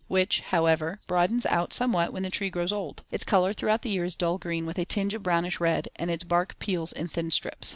11, 0.09 0.13
which, 0.19 0.39
however, 0.47 0.99
broadens 1.05 1.45
out 1.45 1.71
somewhat 1.71 2.11
when 2.11 2.23
the 2.23 2.31
tree 2.31 2.49
grows 2.49 2.71
old. 2.73 3.03
Its 3.11 3.23
color 3.23 3.53
throughout 3.53 3.83
the 3.83 3.91
year 3.91 4.03
is 4.03 4.15
dull 4.15 4.39
green 4.39 4.65
with 4.65 4.79
a 4.79 4.85
tinge 4.85 5.13
of 5.13 5.21
brownish 5.21 5.59
red, 5.59 5.89
and 5.95 6.09
its 6.09 6.23
bark 6.23 6.57
peels 6.57 6.91
in 6.91 7.07
thin 7.07 7.29
strips. 7.29 7.69